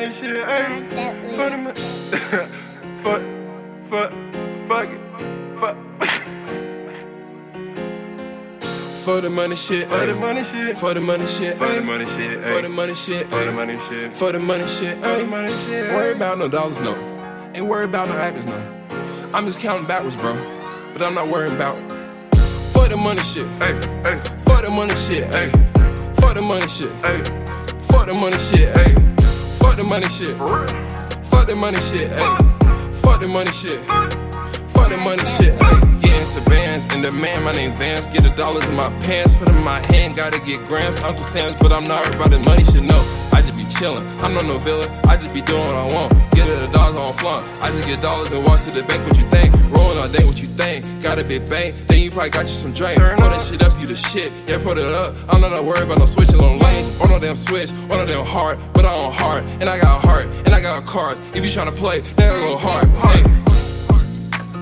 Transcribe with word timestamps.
money 0.00 0.14
shit, 0.14 0.48
hey. 0.48 0.82
For 1.36 1.50
the 1.50 1.56
money. 1.58 1.80
fuck, 3.02 3.22
fuck, 3.90 4.12
fuck 4.68 4.88
it. 4.88 5.00
Fuck. 5.60 5.76
For 9.04 9.20
the 9.20 9.30
money 9.30 9.56
shit, 9.56 9.88
For 9.88 10.06
the 10.06 10.12
ayy. 10.12 10.20
money 10.20 10.44
shit. 10.44 10.76
For 10.78 10.94
the 10.94 11.00
money 11.00 11.26
shit, 11.26 11.58
For 11.58 11.66
the 11.66 11.80
ayy. 11.80 11.84
money 11.84 12.04
shit, 12.06 12.42
For 12.42 12.62
the 12.62 12.68
ayy. 12.68 12.72
money 12.74 12.94
shit, 12.94 13.26
For 13.26 13.36
the 13.44 13.50
ayy. 13.50 13.54
money 13.54 13.78
shit. 13.88 14.14
For 14.14 14.32
the 14.32 14.38
money 14.38 14.66
shit, 14.66 14.96
For 14.96 15.18
the 15.18 15.26
money 15.26 15.52
shit. 15.66 15.84
Ain't 15.84 15.94
worry 15.94 16.12
about 16.12 16.38
no 16.38 16.48
dollars, 16.48 16.80
no. 16.80 16.94
Ain't 17.54 17.66
worry 17.66 17.84
about 17.84 18.08
no 18.08 18.14
habits, 18.14 18.46
no. 18.46 18.58
I'm 19.34 19.44
just 19.44 19.60
counting 19.60 19.86
backwards, 19.86 20.16
bro. 20.16 20.34
But 20.94 21.02
I'm 21.02 21.14
not 21.14 21.28
worrying 21.28 21.54
about. 21.56 21.76
For 22.72 22.88
the 22.88 22.96
money 22.96 23.20
shit, 23.20 23.46
Hey, 23.58 23.74
hey, 24.04 24.16
for 24.44 24.62
the 24.62 24.70
money 24.70 24.94
shit, 24.94 25.24
ayy. 25.28 25.50
For 26.20 26.32
the 26.34 26.40
money 26.42 26.66
shit, 26.68 26.92
hey. 27.04 27.20
for 27.90 28.06
the 28.06 28.14
money 28.14 28.38
shit, 28.38 28.68
ayy. 28.76 29.09
Money 29.90 30.06
shit, 30.06 30.36
Fuck 31.26 31.50
the 31.50 31.56
money 31.58 31.80
shit, 31.82 32.06
ayy. 32.14 32.94
Fuck 33.02 33.18
the 33.18 33.26
money 33.26 33.50
shit, 33.50 33.82
Fuck 34.70 34.86
the 34.86 34.96
money 35.02 35.26
shit, 35.34 35.50
ayy. 35.58 36.00
Get 36.00 36.14
into 36.22 36.48
bands, 36.48 36.86
and 36.94 37.02
the 37.02 37.10
man, 37.10 37.42
my 37.42 37.50
name 37.50 37.74
Vance. 37.74 38.06
Get 38.06 38.22
the 38.22 38.30
dollars 38.36 38.64
in 38.66 38.76
my 38.76 38.88
pants, 39.02 39.34
put 39.34 39.48
in 39.48 39.64
my 39.64 39.80
hand, 39.90 40.14
gotta 40.14 40.38
get 40.46 40.64
grams. 40.68 41.00
Uncle 41.00 41.24
Sam's, 41.24 41.58
but 41.58 41.72
I'm 41.72 41.88
not 41.88 42.06
about 42.14 42.30
the 42.30 42.38
money 42.38 42.62
shit, 42.62 42.84
no. 42.84 43.02
I 43.34 43.42
just 43.42 43.58
be 43.58 43.64
chillin', 43.66 44.06
I'm 44.22 44.32
not 44.32 44.46
no 44.46 44.58
villain, 44.58 44.88
I 45.10 45.16
just 45.16 45.34
be 45.34 45.42
doing 45.42 45.66
what 45.66 45.74
I 45.74 45.92
want. 45.92 46.14
Get 46.38 46.46
it 46.46 46.54
the 46.54 46.70
dollars 46.70 46.96
on 46.96 47.12
flaunt, 47.14 47.42
I 47.60 47.74
just 47.74 47.88
get 47.88 48.00
dollars 48.00 48.30
and 48.30 48.46
walk 48.46 48.62
to 48.62 48.70
the 48.70 48.84
bank, 48.84 49.02
what 49.02 49.18
you 49.18 49.26
think? 49.26 49.50
Rollin' 49.74 49.98
all 49.98 50.06
day, 50.06 50.22
what 50.22 50.40
you 50.40 50.46
think? 50.46 50.59
Got 51.10 51.18
a 51.18 51.24
big 51.24 51.50
bang, 51.50 51.74
then 51.88 51.98
you 51.98 52.10
probably 52.12 52.30
got 52.30 52.42
you 52.42 52.54
some. 52.54 52.72
Turn 52.72 52.94
Pour 53.18 53.30
that 53.30 53.42
shit 53.42 53.60
up, 53.64 53.74
you 53.80 53.88
the 53.88 53.96
shit. 53.96 54.30
Yeah, 54.46 54.62
put 54.62 54.78
it 54.78 54.86
up. 54.86 55.12
I'm 55.28 55.40
not 55.40 55.50
worried 55.64 55.82
about 55.82 55.98
no 55.98 56.06
switching 56.06 56.38
on 56.38 56.60
lanes, 56.60 56.86
or 57.00 57.08
no 57.08 57.18
damn 57.18 57.34
switch, 57.34 57.72
or 57.90 57.98
no 57.98 58.06
damn 58.06 58.24
heart. 58.24 58.60
But 58.72 58.84
I 58.84 58.94
on 58.94 59.12
heart, 59.12 59.42
and 59.58 59.68
I 59.68 59.80
got 59.80 60.04
a 60.04 60.06
heart, 60.06 60.26
and 60.46 60.54
I 60.54 60.62
got 60.62 60.80
a 60.80 60.86
card. 60.86 61.18
If 61.34 61.42
you 61.42 61.50
tryna 61.50 61.74
play, 61.74 61.98
then 62.14 62.30
I 62.30 62.38
go 62.46 62.56
hard. 62.56 62.86
Hey. 63.10 63.26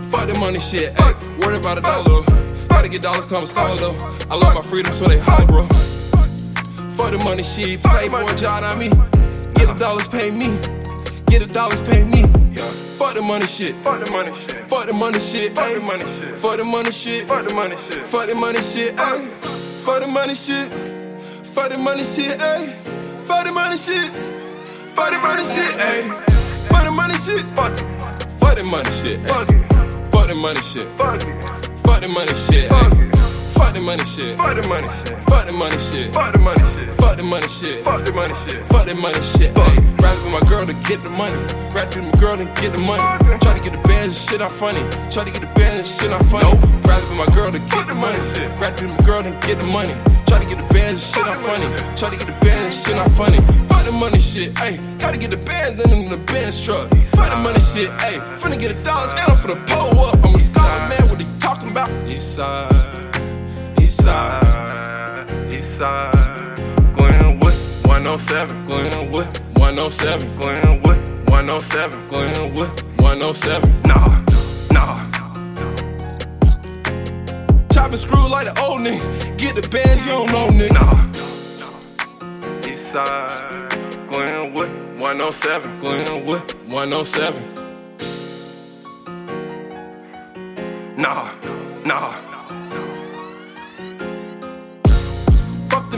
Fuck 0.08 0.26
the 0.26 0.38
money 0.40 0.58
shit, 0.58 0.94
ayy. 0.94 1.44
Worried 1.44 1.60
about 1.60 1.76
a 1.76 1.82
dollar. 1.82 2.24
Gotta 2.68 2.88
get 2.88 3.02
dollars, 3.02 3.26
come 3.26 3.42
a 3.42 3.46
scholar 3.46 3.76
though. 3.76 3.96
I 4.30 4.34
love 4.34 4.54
my 4.54 4.62
freedom, 4.62 4.90
so 4.94 5.04
they 5.04 5.18
holler, 5.18 5.44
bro. 5.44 5.66
Fuck 6.96 7.12
the 7.12 7.20
money 7.22 7.42
shit, 7.42 7.82
play 7.82 8.08
for 8.08 8.24
a 8.24 8.34
job, 8.34 8.64
I 8.64 8.74
mean. 8.74 8.96
Get 9.52 9.68
the 9.68 9.76
dollars, 9.78 10.08
pay 10.08 10.30
me. 10.30 10.56
Get 11.28 11.44
the 11.44 11.50
dollars, 11.52 11.82
pay 11.82 12.04
me. 12.04 12.24
Fuck 12.98 13.14
the 13.14 13.22
money 13.22 13.46
shit. 13.46 13.74
Fuck 13.76 14.04
the 14.04 14.10
money 14.10 14.32
shit. 14.32 14.68
Fuck 14.68 14.86
the 14.86 14.92
money 14.92 15.18
shit, 15.20 15.52
Fuck 15.52 15.72
the 15.72 15.80
money 15.80 16.04
shit. 16.04 16.36
Fuck 16.36 16.56
the 16.58 16.64
money 16.64 16.90
shit. 16.90 17.28
Fuck 17.28 18.26
the 18.26 18.34
money 18.34 18.60
shit. 18.60 18.98
Fuck 18.98 20.00
the 20.00 20.08
money 20.08 20.34
shit. 20.34 20.68
Fuck 21.46 21.70
the 21.70 21.78
money 21.78 22.02
shit. 22.02 22.50
Fuck 23.26 23.44
the 23.44 23.52
money 23.52 23.76
shit. 23.76 24.10
Fuck 24.96 25.10
the 25.12 25.18
money 25.18 25.44
shit. 25.46 25.70
Fuck 26.66 26.84
the 26.84 26.90
money 26.90 27.14
shit. 27.14 27.42
Fuck 28.40 28.56
the 28.56 28.64
money 28.64 28.90
shit. 28.90 29.20
Fuck 29.20 29.46
the 29.46 29.54
money 29.54 29.60
shit. 29.60 29.68
Fuck 30.10 30.28
the 30.28 30.34
money 30.34 30.60
shit. 30.60 30.88
Fuck 30.98 32.00
the 32.02 32.08
money 32.08 32.34
shit, 32.34 32.68
Fuck 32.68 32.92
ayy. 32.92 33.12
it. 33.14 33.17
Fuck 33.58 33.74
the 33.74 33.80
money 33.80 34.04
shit. 34.04 34.36
Fuck 34.38 34.54
the 34.54 34.68
money 34.68 34.86
shit. 34.86 35.18
Fuck 35.26 35.46
the 35.46 35.52
money 35.52 35.78
shit. 35.78 36.14
Fuck 36.14 36.32
the 36.32 36.38
money 36.38 36.62
shit. 36.62 36.94
Fuck 36.94 37.16
the 37.18 37.24
money 37.24 37.48
shit. 37.48 37.84
Fuck 37.84 38.04
the 38.06 38.12
money 38.14 38.34
shit. 38.46 38.62
Fuck 38.70 38.86
that 38.86 38.96
money 38.96 39.20
shit, 39.20 39.50
ayy. 39.52 39.76
Rather 39.98 40.22
with 40.22 40.34
my 40.38 40.42
girl 40.48 40.64
to 40.64 40.74
get 40.86 41.02
the 41.02 41.10
money. 41.10 41.34
Rather 41.74 41.98
with 41.98 42.06
my 42.06 42.20
girl 42.22 42.36
to 42.38 42.46
get 42.62 42.72
the 42.72 42.78
money. 42.78 43.02
Try 43.42 43.58
to 43.58 43.62
get 43.62 43.74
the 43.74 43.82
bands 43.82 44.14
and 44.14 44.22
shit 44.22 44.38
not 44.38 44.54
funny. 44.54 44.80
Try 45.10 45.26
to 45.26 45.32
get 45.34 45.42
the 45.42 45.50
bands 45.58 45.82
and 45.82 45.90
shit 45.90 46.10
not 46.14 46.22
funny. 46.30 46.54
Nope. 46.54 46.86
Rather 46.86 47.06
with 47.10 47.18
my 47.18 47.28
girl 47.34 47.50
to 47.50 47.58
get 47.58 47.84
the 47.90 47.92
the 47.92 47.98
money. 47.98 48.18
Rather 48.62 48.86
with 48.86 48.94
my 48.94 49.02
girl 49.02 49.22
to 49.26 49.32
get 49.42 49.58
the 49.58 49.66
money. 49.66 49.94
Try 50.30 50.38
to 50.38 50.46
get 50.46 50.58
the 50.62 50.68
bands 50.70 51.02
and 51.02 51.08
shit 51.10 51.26
not 51.26 51.38
funny. 51.42 51.68
Try 51.98 52.14
to 52.14 52.16
get 52.16 52.28
the 52.30 52.38
bands 52.38 52.62
and 52.70 52.76
shit 52.78 52.94
not 52.94 53.10
funny. 53.18 53.40
Fuck 53.66 53.82
the 53.84 53.92
money 53.92 54.22
shit, 54.22 54.54
ayy. 54.62 54.78
Gotta 55.02 55.18
get 55.18 55.30
the 55.34 55.42
bands 55.42 55.82
then 55.82 55.90
in 55.92 56.08
the 56.08 56.20
Benz 56.30 56.64
truck. 56.64 56.88
Fuck 57.16 57.28
the 57.28 57.38
money 57.42 57.60
shit, 57.60 57.90
ayy. 58.06 58.18
Finna 58.40 58.56
get 58.60 58.76
the 58.76 58.80
dollars 58.84 59.12
and 59.12 59.26
I'm 59.28 59.36
finna 59.36 59.58
pull 59.66 60.00
up. 60.00 60.16
I'm 60.24 60.34
a 60.34 60.38
scholar, 60.38 60.80
man. 60.88 61.02
What 61.08 61.18
they 61.18 61.28
talking 61.40 61.70
about? 61.70 61.90
East 62.08 62.36
side, 62.36 62.72
east 63.88 64.04
side. 64.04 65.24
East 65.50 65.78
side. 65.78 66.56
Glenwood, 66.94 67.54
107. 67.86 68.64
Glenwood, 68.66 69.40
107. 69.56 70.36
Glenwood, 70.36 71.08
107. 71.30 72.06
Glenwood, 72.06 72.82
107. 73.00 73.82
Nah, 73.84 74.24
nah. 74.70 75.10
Chop 77.72 77.90
and 77.90 77.98
screw 77.98 78.28
like 78.28 78.46
the 78.52 78.60
old 78.60 78.80
nigga. 78.82 79.38
Get 79.38 79.56
the 79.56 79.66
bands, 79.70 80.04
you 80.04 80.12
don't 80.12 80.30
know, 80.32 80.48
nigga. 80.60 80.74
Nah. 80.74 81.08
East 82.68 82.92
side, 82.92 83.70
Glenwood, 84.10 84.70
107. 85.00 85.78
Glenwood, 85.78 86.52
107. 86.68 87.42
Nah, 90.98 91.32
nah. 91.86 92.27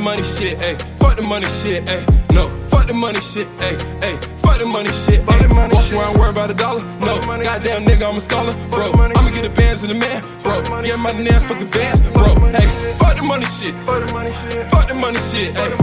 The 0.00 0.04
money 0.04 0.22
shit, 0.22 0.56
ayy. 0.58 0.80
Fuck 0.98 1.16
the 1.16 1.22
money 1.22 1.44
shit, 1.44 1.84
ayy. 1.84 2.32
No, 2.32 2.48
fuck 2.72 2.88
the 2.88 2.94
money 2.94 3.20
shit, 3.20 3.46
ayy, 3.60 3.76
ayy. 4.00 4.16
Fuck 4.40 4.58
the 4.58 4.64
money 4.64 4.88
shit, 4.88 5.20
ayy. 5.20 5.44
Walk 5.52 5.92
around 5.92 6.16
worry 6.16 6.30
about 6.30 6.50
a 6.50 6.54
dollar. 6.54 6.82
No, 7.04 7.20
goddamn 7.20 7.84
nigga, 7.84 8.08
I'm 8.08 8.16
a 8.16 8.20
scholar, 8.20 8.54
bro. 8.70 8.92
I'ma 8.96 9.28
get 9.28 9.44
the 9.44 9.52
bands 9.52 9.84
in 9.84 9.90
the 9.92 9.98
man, 10.00 10.24
bro. 10.42 10.56
money 10.70 10.88
Yeah, 10.88 10.96
my 10.96 11.12
damn 11.12 11.42
fucking 11.44 11.68
vans, 11.68 12.00
bro. 12.16 12.32
Hey, 12.48 12.64
fuck 12.96 13.16
the 13.16 13.24
money 13.24 13.44
shit. 13.44 13.74
For 13.84 14.00
the 14.00 14.08
money 14.12 14.30
shit. 14.30 14.64
Fuck 14.72 14.88
the 14.88 14.94
money 14.94 15.20
shit, 15.20 15.52
ayy. 15.52 15.76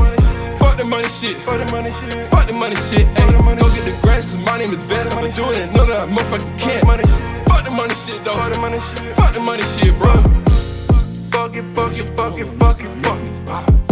Fuck 0.57 0.77
the 0.77 0.85
money 0.85 1.09
shit. 1.09 1.37
For 1.45 1.57
the 1.57 1.65
money 1.69 1.91
shit. 1.93 2.25
Fuck 2.33 2.47
the 2.47 2.53
money 2.57 2.77
shit, 2.89 3.05
ayy. 3.21 3.59
Go 3.61 3.69
get 3.69 3.85
the 3.85 3.93
'cause 4.01 4.41
my 4.49 4.57
name 4.57 4.73
is 4.73 4.81
Vance. 4.81 5.13
Been 5.13 5.29
doing 5.29 5.61
it, 5.61 5.69
none 5.77 5.85
of 5.85 5.93
that 5.93 6.09
motherfucking 6.09 6.57
can't. 6.57 6.81
Fuck 7.45 7.65
the 7.65 7.71
money 7.71 7.93
shit, 7.93 8.17
though. 8.25 8.33
For 8.33 8.49
the 8.49 8.59
money 8.65 8.81
shit. 8.81 9.13
Fuck 9.13 9.33
the 9.37 9.41
money 9.41 9.65
shit, 9.77 9.93
bro. 9.99 10.13
Fuck 11.29 11.53
it, 11.53 11.65
fuck 11.77 11.93
it, 11.93 12.09
fuck 12.17 12.37
it, 12.41 12.47
fuck 12.57 12.79
it, 12.81 12.89
fuck 13.05 13.21
it. 13.21 13.86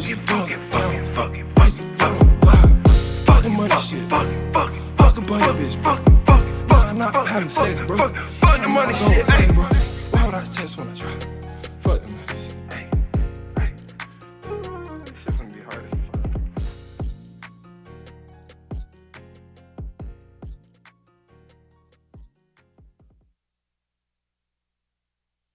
Fuck 0.00 0.10
it, 0.10 0.16
fuck 0.16 0.50
it, 0.50 0.58
fuck 0.72 0.94
it, 0.94 1.14
fuck 1.14 1.36
it. 1.36 1.44
Fuck 3.26 3.42
the 3.42 3.50
money 3.50 3.76
shit. 3.76 4.00
Fuck 4.08 4.26
fuck. 4.50 4.72
Fuck 4.96 5.18
a 5.18 5.20
bunny 5.20 5.60
bitch. 5.60 5.76
Fuck 5.82 5.98
fuck. 6.26 6.68
Nah, 6.70 6.88
I'm 6.88 6.96
not 6.96 7.12
fuck 7.12 7.26
having 7.26 7.48
fuck 7.50 7.66
sex, 7.66 7.82
bro. 7.82 7.96
Fuck 7.98 8.16
fuck 8.16 8.60
the 8.62 8.68
money 8.68 8.94
shit. 8.94 9.54
bro. 9.54 9.64
Why 9.64 10.24
would 10.24 10.34
I 10.34 10.40
text 10.50 10.78
when 10.78 10.88
I 10.88 10.94
try? 10.94 11.30